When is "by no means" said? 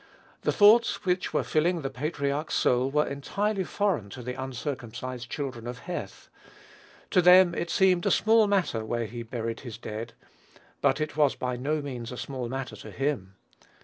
11.35-12.11